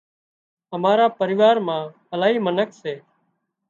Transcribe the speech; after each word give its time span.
امارا 0.75 1.07
پريوار 1.19 1.55
مان 1.67 1.83
الاهي 2.13 2.39
منک 2.45 2.69
سي 2.81 2.93